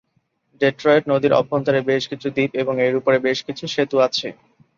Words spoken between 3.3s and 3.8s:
কিছু